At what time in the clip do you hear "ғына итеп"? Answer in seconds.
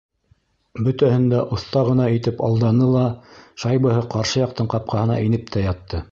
1.89-2.41